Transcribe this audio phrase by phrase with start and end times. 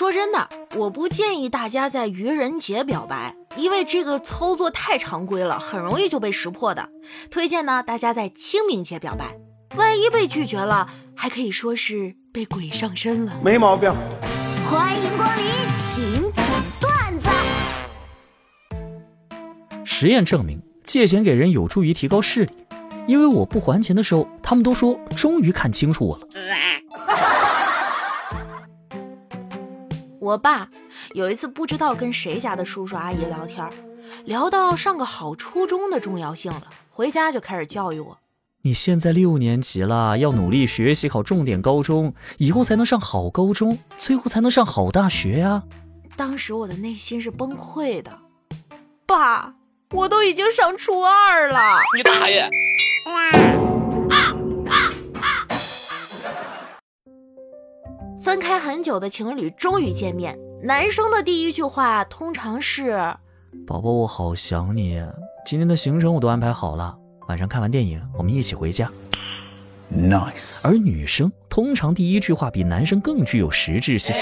[0.00, 6.88] 说真的，我不建议大家在愚人节表白，因为这个操作太常规了，很容易就被识破的。
[7.30, 9.36] 推荐呢，大家在清明节表白，
[9.76, 13.38] 万一被拒绝了，还可以说是被鬼上身了。
[13.44, 13.92] 没毛病。
[14.64, 15.44] 欢迎光临
[15.76, 16.46] 请讲
[16.80, 17.28] 段子。
[19.84, 22.52] 实验证明，借钱给人有助于提高视力，
[23.06, 26.26] 因为我不还钱的时候，他们都说终于看清楚我了。
[30.20, 30.68] 我爸
[31.14, 33.66] 有一次不知道跟谁家的叔叔阿姨聊天，
[34.26, 38.18] 聊到上个好初中的重要性了，回家就开始教育我
[38.62, 45.62] ：“你现在六年级了，要努力学习，考重点高中，以后才能上好高中，最后才能上好大学呀。”
[46.16, 48.18] 当时我的内心是崩溃的，
[49.06, 49.54] 爸，
[49.92, 52.50] 我都已经上初二了，你大爷！
[58.22, 62.98] 分开很久的情侣终于见面，男生的第一句话通常是
[63.66, 65.02] ：“宝宝，我好想你。
[65.46, 66.94] 今天的行程我都安排好了，
[67.28, 68.92] 晚上看完电影我们一起回家。”
[69.90, 70.58] Nice。
[70.62, 74.14] 而女生通常第一句话比男生更具有实质性。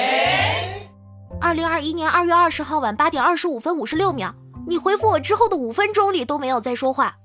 [1.41, 4.33] 二零二一年二月二十号晚八点二十五分五十六秒，
[4.69, 7.17] 你回复我之后的五分钟里都没有再说话，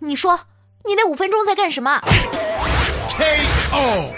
[0.00, 0.40] 你说
[0.84, 2.00] 你那五分钟在干什么
[3.16, 4.10] ？K.O.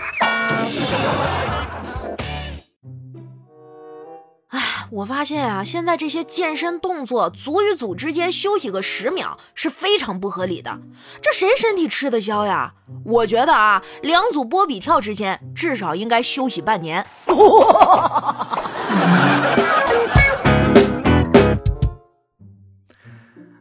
[4.90, 10.80] 我发现啊，现在这些健身动作，组与组之间休息个十秒是非常不合理的。
[11.20, 12.72] 这谁身体吃得消呀？
[13.04, 17.06] 我觉得啊，两组波比跳之间至少应该休息半年。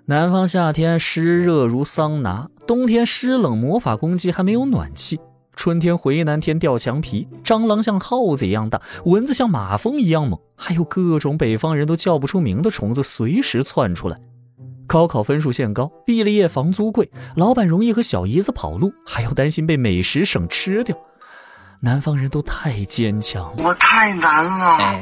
[0.06, 5.20] 南方夏天湿热如桑拿，冬天湿冷魔法攻击还没有暖气。
[5.58, 14.18] 春天回南天掉墙皮，蟑螂像耗子一样大，蚊子像马蜂一样猛，还有各种北方人都叫不出名的虫子随时窜出来。
[14.86, 20.96] 高考分数线高，毕了业房租贵，老板容易和小姨子跑路，还要担心被美食省吃掉。
[21.82, 25.00] 南方人都太坚强，我太难了。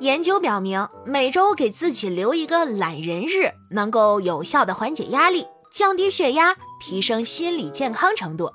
[0.00, 5.46] 研究表明，每周给自己留一个懒人日，能够有效的缓解压力。
[5.70, 8.50] 降低血压，提升心理健康程度。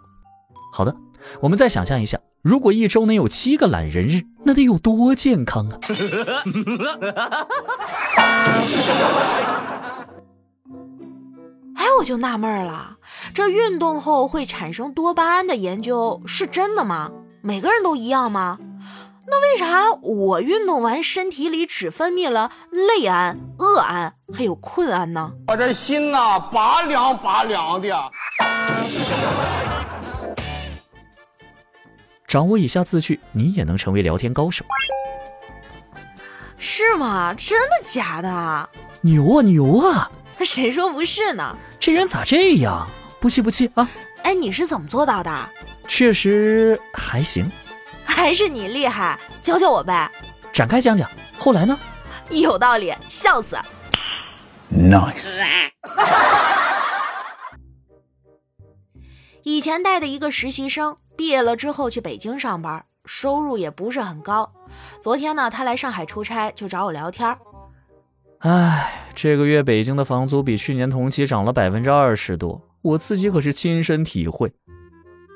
[0.71, 0.95] 好的，
[1.41, 5.79] 我们再想象一下，如果一周能有七个懒人日，那得有多健康啊！
[11.75, 12.97] 哎，我就纳闷了，
[13.33, 17.11] 这运动后会产生多巴胺的研究是真的吗？
[17.41, 18.57] 每个人都一样吗？
[19.25, 25.31] 那为啥我运动完身体里只分泌了累胺、饿胺，还有困胺呢？
[25.47, 28.11] 我这心呐，拔凉拔凉的。
[32.27, 34.65] 掌握以下字句，你也能成为聊天高手。
[36.57, 37.33] 是吗？
[37.33, 38.69] 真的假的？
[39.01, 40.11] 牛啊牛啊！
[40.39, 41.55] 谁说不是呢？
[41.79, 42.87] 这人咋这样？
[43.19, 43.89] 不气不气啊！
[44.23, 45.49] 哎，你是怎么做到的？
[45.87, 47.49] 确实还行。
[48.15, 50.09] 还是你厉害，教教我呗。
[50.53, 51.77] 展开讲讲，后来呢？
[52.29, 53.57] 有道理，笑死。
[54.71, 55.25] Nice。
[59.43, 64.49] 以前带的一个实习生，毕业了之后去北京上班，收入也不是很高。
[65.01, 67.35] 昨天呢，他来上海出差，就找我聊天。
[68.39, 74.53] 唉，这个月北京的房租比去年同期涨了百分之二十多，我自己可是亲身体会。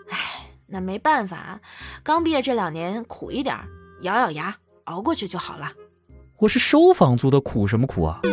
[0.09, 0.46] 唉。
[0.67, 1.59] 那没办法，
[2.03, 3.55] 刚毕业这两年苦一点，
[4.01, 4.55] 咬咬牙
[4.85, 5.71] 熬过去就好了。
[6.39, 8.19] 我是收房租的，苦什么苦啊？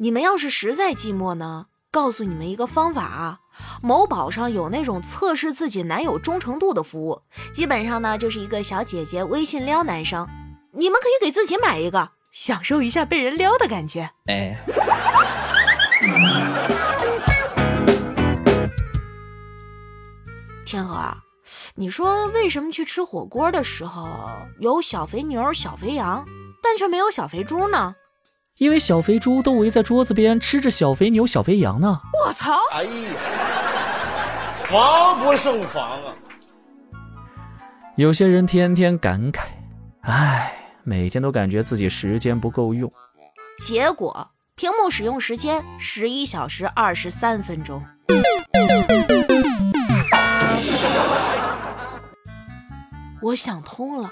[0.00, 3.40] 你们要是实在寂寞呢，告诉你们一个方法啊，
[3.82, 7.22] 某宝上有那种测试自己男友忠诚度的服务，
[7.52, 10.28] 基本上呢就是一个小姐姐微信撩男生，
[10.72, 14.10] 你们可以给自己买一个，享受一下被人撩的感觉。
[14.26, 14.56] 哎。
[20.68, 21.16] 天河，
[21.76, 24.06] 你说为什么去吃火锅的时候
[24.60, 26.22] 有小肥牛、小肥羊，
[26.62, 27.94] 但却没有小肥猪呢？
[28.58, 31.98] 因为小肥猪都围在桌子边吃着小肥牛、小肥羊呢。
[32.22, 32.52] 我操！
[32.72, 32.90] 哎呀，
[34.56, 36.14] 防不胜防啊！
[37.96, 39.44] 有些人天天感慨，
[40.02, 40.52] 唉，
[40.84, 42.92] 每天都感觉自己时间不够用，
[43.64, 47.82] 结果屏幕使用时间十一小时二十三分钟。
[53.20, 54.10] 我想通了，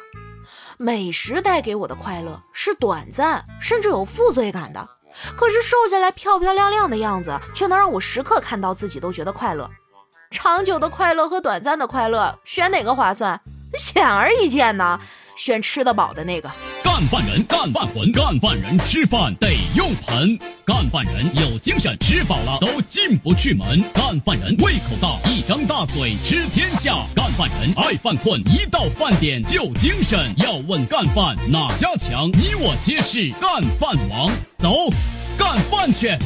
[0.78, 4.88] 美食带给我的快乐是短暂，甚至有负罪感的。
[5.36, 9.70] 可是瘦下来漂漂亮亮的样子，却能让我时刻看到自己都觉得快乐。
[10.30, 13.40] 长久的快乐和短暂的快乐，选哪个划算？
[13.74, 15.00] 显而易见呢，
[15.36, 16.50] 选吃得饱的那个。
[16.82, 20.38] 干饭人干饭魂，干饭人吃饭得用盆。
[20.64, 23.82] 干饭人有精神，吃饱了都进不去门。
[23.92, 26.96] 干饭人胃口大，一张大嘴吃天下。
[27.14, 30.34] 干饭人爱犯困，一到饭点就精神。
[30.38, 34.30] 要问干饭哪家强，你我皆是干饭王。
[34.56, 34.90] 走，
[35.36, 36.16] 干饭去。